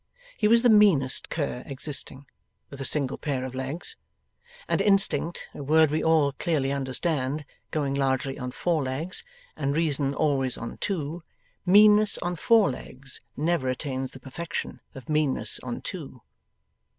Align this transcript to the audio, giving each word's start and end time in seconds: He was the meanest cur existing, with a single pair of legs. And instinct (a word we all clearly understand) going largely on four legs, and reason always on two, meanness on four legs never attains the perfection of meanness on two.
He 0.35 0.47
was 0.47 0.63
the 0.63 0.69
meanest 0.71 1.29
cur 1.29 1.61
existing, 1.67 2.25
with 2.71 2.81
a 2.81 2.85
single 2.85 3.19
pair 3.19 3.45
of 3.45 3.53
legs. 3.53 3.97
And 4.67 4.81
instinct 4.81 5.47
(a 5.53 5.61
word 5.61 5.91
we 5.91 6.03
all 6.03 6.31
clearly 6.31 6.71
understand) 6.71 7.45
going 7.69 7.93
largely 7.93 8.39
on 8.39 8.49
four 8.49 8.81
legs, 8.81 9.23
and 9.55 9.75
reason 9.75 10.15
always 10.15 10.57
on 10.57 10.77
two, 10.79 11.21
meanness 11.67 12.17
on 12.17 12.35
four 12.35 12.71
legs 12.71 13.21
never 13.37 13.69
attains 13.69 14.13
the 14.13 14.19
perfection 14.19 14.79
of 14.95 15.07
meanness 15.07 15.59
on 15.61 15.81
two. 15.83 16.23